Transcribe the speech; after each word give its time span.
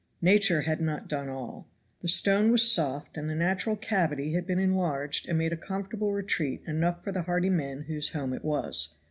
Nature 0.23 0.61
had 0.61 0.81
not 0.81 1.07
done 1.07 1.29
all. 1.29 1.67
The 2.01 2.07
stone 2.07 2.51
was 2.51 2.71
soft, 2.71 3.17
and 3.17 3.29
the 3.29 3.35
natural 3.35 3.75
cavity 3.75 4.33
had 4.33 4.47
been 4.47 4.57
enlarged 4.57 5.29
and 5.29 5.37
made 5.37 5.53
a 5.53 5.55
comfortable 5.55 6.11
retreat 6.11 6.63
enough 6.65 7.03
for 7.03 7.11
the 7.11 7.21
hardy 7.21 7.51
men 7.51 7.83
whose 7.83 8.09
home 8.09 8.33
it 8.33 8.43
was. 8.43 8.97